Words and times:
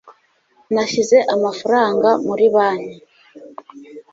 nashyize 0.73 1.17
amafaranga 1.35 2.09
muri 2.27 2.45
banki 2.53 2.97